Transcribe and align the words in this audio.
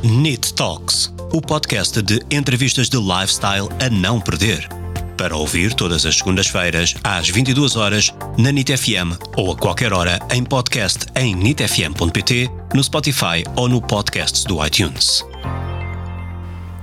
NIT 0.00 0.54
Talks, 0.54 1.12
o 1.32 1.40
podcast 1.40 2.00
de 2.00 2.20
entrevistas 2.30 2.88
de 2.88 2.96
lifestyle 2.96 3.68
a 3.84 3.90
não 3.90 4.20
perder. 4.20 4.68
Para 5.16 5.36
ouvir 5.36 5.74
todas 5.74 6.06
as 6.06 6.18
segundas-feiras, 6.18 6.94
às 7.02 7.28
22 7.28 7.74
horas 7.74 8.14
na 8.38 8.52
NIT 8.52 8.76
FM 8.76 9.18
ou 9.36 9.50
a 9.50 9.56
qualquer 9.56 9.92
hora 9.92 10.20
em 10.30 10.44
podcast 10.44 11.06
em 11.16 11.34
nitfm.pt, 11.34 12.48
no 12.72 12.84
Spotify 12.84 13.42
ou 13.56 13.68
no 13.68 13.82
podcast 13.82 14.46
do 14.46 14.64
iTunes. 14.64 15.26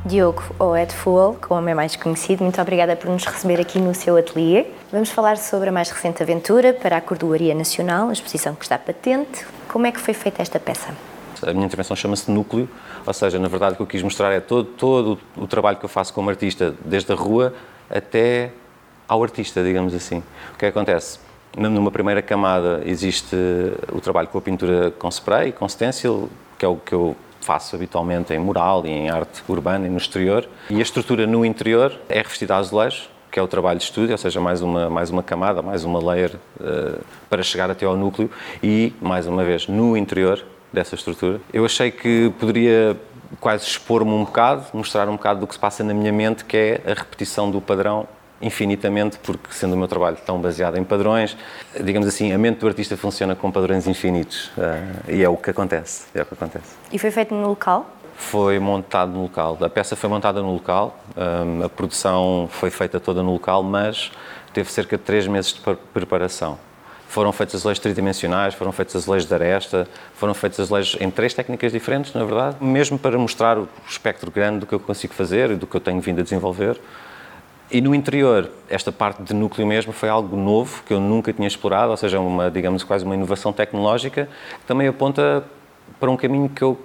Diogo, 0.06 0.44
ou 0.60 0.76
Ed 0.76 0.94
Fool, 0.94 1.36
como 1.36 1.70
é 1.70 1.74
mais 1.74 1.96
conhecido, 1.96 2.44
muito 2.44 2.62
obrigada 2.62 2.98
por 2.98 3.10
nos 3.10 3.24
receber 3.24 3.62
aqui 3.62 3.80
no 3.80 3.96
seu 3.96 4.18
ateliê. 4.18 4.66
Vamos 4.92 5.10
falar 5.10 5.38
sobre 5.38 5.70
a 5.70 5.72
mais 5.72 5.90
recente 5.90 6.22
aventura 6.22 6.74
para 6.74 6.98
a 6.98 7.02
Cordoaria 7.02 7.56
Nacional, 7.56 8.10
a 8.10 8.14
exposição 8.14 8.54
que 8.56 8.66
está 8.66 8.78
patente. 8.78 9.46
Como 9.70 9.88
é 9.88 9.92
que 9.94 10.02
foi 10.02 10.14
feita 10.14 10.42
esta 10.42 10.60
peça? 10.60 11.15
A 11.46 11.54
minha 11.54 11.66
intervenção 11.66 11.96
chama-se 11.96 12.30
Núcleo, 12.32 12.68
ou 13.05 13.14
seja, 13.14 13.38
na 13.38 13.48
verdade 13.48 13.73
o 13.73 13.76
que 13.77 13.84
eu 13.84 13.88
quis 13.88 14.02
mostrar 14.02 14.31
é 14.31 14.40
todo, 14.40 14.66
todo 14.66 15.20
o 15.38 15.45
trabalho 15.45 15.77
que 15.77 15.86
eu 15.86 15.90
faço 15.90 16.12
como 16.12 16.30
artista, 16.30 16.73
desde 16.84 17.12
a 17.12 17.16
rua 17.16 17.53
até 17.90 18.52
ao 19.08 19.22
artista, 19.22 19.63
digamos 19.63 19.94
assim. 19.94 20.23
O 20.53 20.58
que, 20.58 20.66
é 20.66 20.70
acontece? 20.70 21.20
Numa 21.55 21.91
primeira 21.91 22.22
camada 22.22 22.81
existe 22.84 23.36
o 23.94 24.02
trabalho 24.02 24.27
com 24.27 24.38
a 24.39 24.41
pintura 24.41 24.91
com 24.98 25.08
spray, 25.08 25.52
com 25.52 25.70
stencil, 25.70 26.30
que 26.58 26.66
é 26.66 26.67
o 26.67 26.77
que 26.77 26.94
eu 26.94 27.16
faço 27.41 27.75
habitualmente 27.75 28.34
em 28.34 28.39
mural 28.39 28.84
e 28.86 28.89
em 28.89 29.09
arte 29.09 29.44
urbana 29.48 29.86
e 29.86 29.89
no 29.89 29.98
exterior. 29.98 30.50
E 30.70 30.80
a 30.80 30.81
estrutura 30.81 31.27
no 31.27 31.45
interior 31.45 31.95
é 32.09 32.17
revestida 32.17 32.55
a 32.55 32.58
azulejo, 32.58 33.03
que 33.31 33.39
é 33.39 33.41
o 33.41 33.48
trabalho 33.48 33.77
de 33.77 33.86
estúdio, 33.86 34.14
ou 34.14 34.17
seja, 34.17 34.41
mais 34.41 34.62
uma, 34.62 34.89
mais 34.89 35.12
uma 35.12 35.22
camada, 35.22 35.62
mais 35.62 35.84
uma 35.84 36.03
layer 36.03 36.36
uh, 36.59 37.00
para 37.30 37.44
chegar 37.44 37.70
até 37.70 37.86
ao 37.86 37.95
núcleo 37.95 38.31
e, 38.64 38.94
mais 39.00 39.27
uma 39.27 39.44
vez, 39.44 39.67
no 39.67 39.95
interior 39.95 40.44
dessa 40.76 40.94
estrutura. 40.96 41.42
Eu 41.52 41.66
achei 41.66 41.90
que 41.90 42.32
poderia 42.40 42.96
quase 43.40 43.66
expor-me 43.66 44.12
um 44.12 44.24
bocado, 44.24 44.66
mostrar 44.74 45.10
um 45.10 45.14
bocado 45.14 45.40
do 45.42 45.48
que 45.48 45.54
se 45.54 45.59
passa 45.59 45.84
na 45.84 45.94
minha 45.94 46.12
mente, 46.12 46.45
que 46.45 46.56
é 46.56 46.82
a 46.86 46.94
repetição 46.94 47.50
do 47.50 47.59
padrão 47.59 48.08
infinitamente, 48.42 49.17
porque 49.20 49.52
sendo 49.52 49.73
o 49.73 49.78
meu 49.78 49.88
trabalho 49.88 50.17
tão 50.26 50.40
baseado 50.40 50.78
em 50.78 50.84
padrões, 50.84 51.38
digamos 51.82 52.08
assim, 52.08 52.34
a 52.34 52.38
mente 52.38 52.59
do 52.59 52.67
artista 52.67 52.95
funciona 52.98 53.34
com 53.36 53.50
padrões 53.50 53.88
infinitos 53.88 54.52
uh, 54.58 55.09
e 55.09 55.23
é 55.23 55.30
o 55.30 55.38
que 55.38 55.50
acontece, 55.50 56.06
é 56.14 56.22
o 56.22 56.26
que 56.26 56.34
acontece. 56.34 56.76
E 56.92 57.00
foi 57.00 57.12
feito 57.12 57.34
no 57.34 57.48
local? 57.48 57.89
Foi 58.17 58.60
montado 58.60 59.12
no 59.12 59.23
local. 59.23 59.58
A 59.62 59.70
peça 59.70 59.95
foi 59.95 60.10
montada 60.10 60.42
no 60.42 60.54
local, 60.54 61.00
um, 61.17 61.64
a 61.64 61.70
produção 61.70 62.48
foi 62.52 62.70
feita 62.70 63.00
toda 63.00 63.23
no 63.23 63.32
local, 63.32 63.64
mas 63.64 64.12
teve 64.54 64.72
cerca 64.72 64.98
de 64.98 65.04
três 65.04 65.28
meses 65.28 65.54
de 65.54 65.62
preparação. 65.94 66.58
Foram 67.16 67.31
feitos 67.31 67.55
azulejos 67.55 67.80
tridimensionais, 67.80 68.53
foram 68.55 68.73
feitos 68.73 68.94
azulejos 68.94 69.25
de 69.25 69.33
aresta, 69.33 69.88
foram 70.16 70.33
feitos 70.33 70.59
azulejos 70.59 70.97
em 70.99 71.09
três 71.09 71.33
técnicas 71.33 71.71
diferentes, 71.71 72.13
na 72.13 72.25
verdade, 72.25 72.58
mesmo 72.59 72.99
para 72.99 73.17
mostrar 73.17 73.58
o 73.58 73.69
espectro 73.88 74.30
grande 74.30 74.59
do 74.59 74.66
que 74.66 74.75
eu 74.75 74.81
consigo 74.81 75.13
fazer 75.13 75.52
e 75.52 75.55
do 75.55 75.66
que 75.66 75.77
eu 75.77 75.80
tenho 75.80 76.02
vindo 76.02 76.19
a 76.19 76.23
desenvolver. 76.23 76.77
E 77.71 77.80
no 77.80 77.95
interior, 77.95 78.52
esta 78.69 78.91
parte 78.91 79.23
de 79.23 79.33
núcleo 79.33 79.66
mesmo 79.66 79.93
foi 79.93 80.09
algo 80.09 80.36
novo 80.36 80.83
que 80.83 80.93
eu 80.93 80.99
nunca 80.99 81.31
tinha 81.31 81.47
explorado, 81.47 81.91
ou 81.91 81.95
seja, 81.95 82.19
uma, 82.19 82.52
digamos, 82.52 82.83
quase 82.83 83.05
uma 83.05 83.16
inovação 83.16 83.53
tecnológica 83.53 84.27
que 84.59 84.66
também 84.66 84.86
aponta 84.86 85.41
para 85.97 86.11
um 86.11 86.17
caminho 86.17 86.49
que 86.49 86.63
eu, 86.63 86.77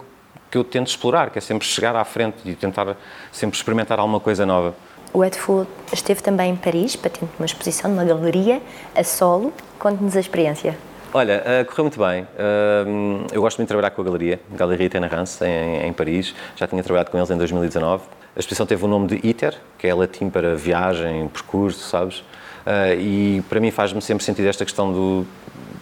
que 0.49 0.57
eu 0.57 0.63
tento 0.63 0.87
explorar, 0.87 1.31
que 1.31 1.39
é 1.39 1.41
sempre 1.41 1.67
chegar 1.67 1.97
à 1.97 2.05
frente 2.05 2.37
e 2.45 2.55
tentar 2.55 2.97
sempre 3.33 3.57
experimentar 3.57 3.99
alguma 3.99 4.21
coisa 4.21 4.47
nova. 4.47 4.77
O 5.13 5.25
Ed 5.25 5.37
Food 5.37 5.69
esteve 5.93 6.23
também 6.23 6.53
em 6.53 6.57
Paris, 6.57 6.95
patente 6.95 7.33
uma 7.39 7.47
exposição 7.47 7.91
numa 7.91 8.05
galeria 8.05 8.63
a 8.95 9.03
solo. 9.03 9.53
Conte-nos 9.79 10.17
a 10.17 10.21
experiência. 10.21 10.77
Olha, 11.13 11.43
uh, 11.43 11.65
correu 11.65 11.85
muito 11.85 11.99
bem. 11.99 12.23
Uh, 12.23 13.27
eu 13.33 13.43
gosto 13.43 13.59
muito 13.59 13.67
de 13.67 13.75
trabalhar 13.75 13.91
com 13.91 14.01
a 14.01 14.05
galeria, 14.05 14.41
Galeria 14.53 14.89
Tenarance, 14.89 15.45
em, 15.45 15.89
em 15.89 15.93
Paris. 15.93 16.33
Já 16.55 16.69
tinha 16.69 16.81
trabalhado 16.83 17.11
com 17.11 17.19
eles 17.19 17.29
em 17.29 17.37
2019. 17.37 18.05
A 18.37 18.39
exposição 18.39 18.65
teve 18.65 18.85
o 18.85 18.89
nome 18.89 19.09
de 19.09 19.27
ITER, 19.27 19.59
que 19.77 19.89
é 19.89 19.95
latim 19.95 20.31
para 20.31 20.55
viagem, 20.55 21.27
percurso, 21.29 21.89
sabes? 21.89 22.19
Uh, 22.19 22.95
e 23.01 23.45
para 23.49 23.59
mim 23.59 23.73
faz-me 23.73 24.01
sempre 24.01 24.23
sentido 24.23 24.47
esta 24.47 24.65
questão 24.65 24.93
do, 24.93 25.27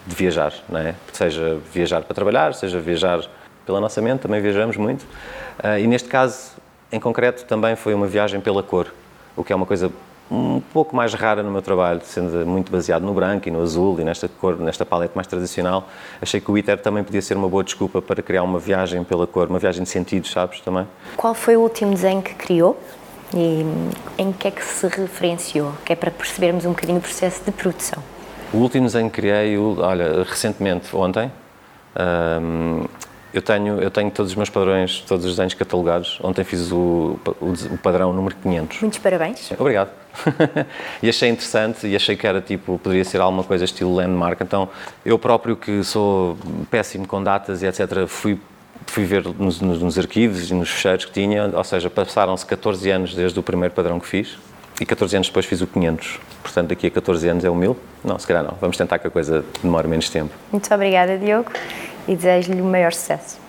de 0.07 0.15
viajar, 0.15 0.55
não 0.67 0.81
é? 0.81 0.95
Seja 1.13 1.59
viajar 1.71 2.01
para 2.03 2.15
trabalhar, 2.15 2.55
seja 2.55 2.81
viajar 2.81 3.21
pela 3.67 3.79
nossa 3.79 4.01
mente, 4.01 4.21
também 4.21 4.41
viajamos 4.41 4.79
muito. 4.79 5.03
Uh, 5.03 5.79
e 5.79 5.87
neste 5.87 6.09
caso, 6.09 6.53
em 6.91 6.99
concreto, 6.99 7.45
também 7.45 7.77
foi 7.77 7.93
uma 7.93 8.07
viagem 8.07 8.41
pela 8.41 8.63
cor, 8.63 8.87
o 9.39 9.45
que 9.45 9.53
é 9.53 9.57
uma 9.57 9.67
coisa 9.67 9.91
um 10.31 10.61
pouco 10.61 10.95
mais 10.95 11.15
rara 11.15 11.43
no 11.43 11.51
meu 11.51 11.63
trabalho, 11.63 12.01
sendo 12.05 12.45
muito 12.47 12.71
baseado 12.71 13.03
no 13.03 13.15
branco 13.15 13.49
e 13.49 13.51
no 13.51 13.63
azul 13.63 13.99
e 13.99 14.05
nesta 14.05 14.29
cor, 14.29 14.59
nesta 14.59 14.85
paleta 14.85 15.13
mais 15.15 15.27
tradicional. 15.27 15.89
Achei 16.21 16.41
que 16.41 16.51
o 16.51 16.59
ITER 16.59 16.79
também 16.79 17.03
podia 17.03 17.23
ser 17.23 17.37
uma 17.37 17.49
boa 17.49 17.65
desculpa 17.65 18.03
para 18.03 18.23
criar 18.23 18.43
uma 18.43 18.59
viagem 18.59 19.03
pela 19.05 19.27
cor, 19.27 19.49
uma 19.49 19.59
viagem 19.59 19.83
de 19.85 19.89
sentidos, 19.89 20.31
sabes, 20.31 20.61
também. 20.61 20.87
Qual 21.17 21.35
foi 21.35 21.57
o 21.57 21.61
último 21.61 21.93
desenho 21.93 22.21
que 22.21 22.35
criou 22.35 22.79
e 23.35 23.65
em 24.19 24.33
que 24.33 24.49
é 24.49 24.51
que 24.51 24.63
se 24.63 24.87
referenciou? 24.87 25.73
Que 25.85 25.95
é 25.95 25.97
para 25.97 26.11
percebermos 26.11 26.67
um 26.67 26.71
bocadinho 26.71 26.99
o 26.99 27.03
processo 27.03 27.43
de 27.45 27.51
produção. 27.51 28.03
O 28.53 28.59
último 28.59 28.85
desenho 28.85 29.09
que 29.09 29.21
criei, 29.21 29.57
olha, 29.59 30.25
recentemente, 30.25 30.95
ontem, 30.95 31.31
um, 32.43 32.85
eu 33.33 33.43
tenho, 33.43 33.81
eu 33.81 33.91
tenho 33.91 34.11
todos 34.11 34.33
os 34.33 34.37
meus 34.37 34.49
padrões, 34.49 35.01
todos 35.07 35.25
os 35.25 35.33
desenhos 35.33 35.55
catalogados. 35.55 36.19
Ontem 36.23 36.45
fiz 36.45 36.73
o, 36.73 37.19
o, 37.41 37.53
o 37.73 37.79
padrão 37.79 38.13
número 38.13 38.35
500. 38.37 38.81
Muitos 38.81 38.99
parabéns. 38.99 39.53
Obrigado. 39.59 39.91
e 41.03 41.09
achei 41.09 41.29
interessante 41.29 41.87
e 41.87 41.95
achei 41.95 42.17
que 42.17 42.27
era 42.27 42.41
tipo, 42.41 42.79
poderia 42.79 43.05
ser 43.05 43.21
alguma 43.21 43.45
coisa 43.45 43.65
estilo 43.65 43.95
landmark. 43.95 44.41
Então, 44.41 44.69
eu 45.05 45.19
próprio 45.19 45.57
que 45.57 45.85
sou 45.85 46.39
péssimo 46.71 47.07
com 47.07 47.23
datas 47.23 47.63
e 47.63 47.67
etc, 47.67 48.07
fui 48.07 48.39
fui 48.87 49.05
ver 49.05 49.23
nos, 49.39 49.61
nos, 49.61 49.99
arquivos 49.99 50.51
e 50.51 50.55
nos 50.55 50.71
fecheiros 50.71 51.05
que 51.05 51.13
tinha, 51.13 51.51
ou 51.53 51.65
seja, 51.65 51.91
passaram-se 51.91 52.47
14 52.47 52.91
anos 52.91 53.15
desde 53.15 53.39
o 53.39 53.43
primeiro 53.43 53.75
padrão 53.75 54.01
que 54.01 54.07
fiz 54.07 54.39
e 54.81 54.87
14 54.87 55.17
anos 55.17 55.29
depois 55.29 55.45
fiz 55.45 55.61
o 55.61 55.67
500. 55.67 56.19
Portanto, 56.43 56.69
daqui 56.69 56.87
a 56.87 56.91
14 56.91 57.29
anos 57.29 57.45
é 57.45 57.51
o 57.51 57.55
1000? 57.55 57.77
Não, 58.03 58.19
se 58.19 58.27
calhar 58.27 58.43
não. 58.43 58.57
Vamos 58.59 58.79
tentar 58.79 58.99
que 58.99 59.07
a 59.07 59.11
coisa 59.11 59.45
demore 59.63 59.89
menos 59.89 60.09
tempo. 60.09 60.33
Muito 60.51 60.73
obrigada, 60.73 61.19
Diogo 61.19 61.51
e 62.09 62.17
desejo-lhe 62.17 62.63
o 62.63 62.65
maior 62.65 62.93
sucesso. 62.93 63.48